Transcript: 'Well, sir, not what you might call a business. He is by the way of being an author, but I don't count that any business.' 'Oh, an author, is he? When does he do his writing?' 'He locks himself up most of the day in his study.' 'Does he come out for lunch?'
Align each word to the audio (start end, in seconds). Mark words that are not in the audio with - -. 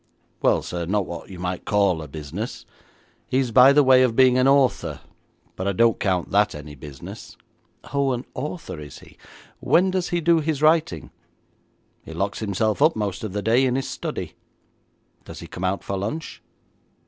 'Well, 0.41 0.63
sir, 0.63 0.87
not 0.87 1.05
what 1.05 1.29
you 1.29 1.37
might 1.37 1.63
call 1.63 2.01
a 2.01 2.07
business. 2.07 2.65
He 3.27 3.37
is 3.37 3.51
by 3.51 3.71
the 3.71 3.83
way 3.83 4.01
of 4.01 4.15
being 4.15 4.35
an 4.39 4.47
author, 4.47 5.01
but 5.55 5.67
I 5.67 5.73
don't 5.73 5.99
count 5.99 6.31
that 6.31 6.55
any 6.55 6.73
business.' 6.73 7.37
'Oh, 7.93 8.11
an 8.13 8.25
author, 8.33 8.79
is 8.79 8.97
he? 8.97 9.15
When 9.59 9.91
does 9.91 10.09
he 10.09 10.19
do 10.19 10.39
his 10.39 10.59
writing?' 10.63 11.11
'He 12.03 12.13
locks 12.13 12.39
himself 12.39 12.81
up 12.81 12.95
most 12.95 13.23
of 13.23 13.33
the 13.33 13.43
day 13.43 13.63
in 13.63 13.75
his 13.75 13.87
study.' 13.87 14.33
'Does 15.25 15.39
he 15.39 15.45
come 15.45 15.63
out 15.63 15.83
for 15.83 15.95
lunch?' 15.99 16.41